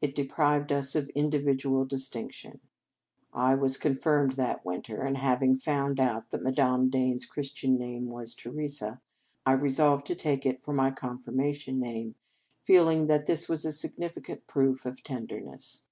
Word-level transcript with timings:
It 0.00 0.14
deprived 0.14 0.70
us 0.70 0.94
of 0.94 1.08
individual 1.16 1.84
distinction. 1.84 2.60
I 3.32 3.56
was 3.56 3.76
con 3.76 3.96
firmed 3.96 4.34
that 4.34 4.64
winter, 4.64 5.02
and, 5.02 5.16
having 5.16 5.58
found 5.58 5.98
out 5.98 6.30
that 6.30 6.44
Madame 6.44 6.90
Dane 6.90 7.16
s 7.16 7.24
Christian 7.24 7.76
name 7.76 8.06
was 8.08 8.36
Theresa, 8.36 9.00
I 9.44 9.50
resolved 9.54 10.06
to 10.06 10.14
take 10.14 10.46
it 10.46 10.62
for 10.62 10.72
my 10.72 10.92
confirmation 10.92 11.80
name, 11.80 12.14
feeling 12.62 13.08
that 13.08 13.26
this 13.26 13.48
was 13.48 13.64
a 13.64 13.72
significant 13.72 14.46
proof 14.46 14.86
of 14.86 15.02
tenderness. 15.02 15.82